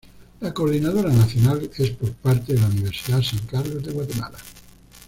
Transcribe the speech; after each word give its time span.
La 0.39 0.51
coordinadora 0.51 1.11
nacional 1.11 1.69
es 1.77 1.91
por 1.91 2.11
parte 2.13 2.55
de 2.55 2.59
la 2.59 2.65
Universidad 2.69 3.21
San 3.21 3.37
Carlos 3.45 3.83
de 3.85 3.91
Guatemala. 3.91 4.39